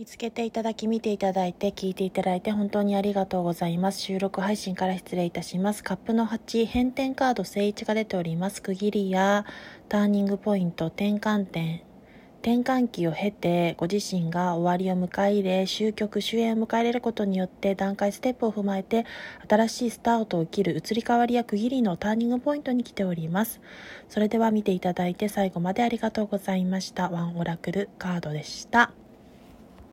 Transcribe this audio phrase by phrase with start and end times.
[0.00, 4.00] 見つけていただき、見ていただいて、聞いていただいて本当にありがとうございます。
[4.00, 5.84] 収録配信から失礼いたします。
[5.84, 8.62] カップの8、変点カード正位置が出ております。
[8.62, 9.44] 区切りや
[9.90, 11.82] ターニングポイント、転換点、
[12.38, 19.04] 転換期を経てご自身が終わりを迎え入れ終局終焉を迎え入れることによって段階ステップを踏まえて
[19.46, 23.60] 新しいスタートを切る移り変わりや区切りのターニングポイントに来ております
[24.08, 28.94] それでは見ていただいて最後までありがとうございましたワンオラクルカードでした